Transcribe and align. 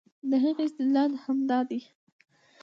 د 0.29 0.31
هغې 0.43 0.63
استدلال 0.67 1.11
همدا 1.23 1.59
دی 1.69 1.79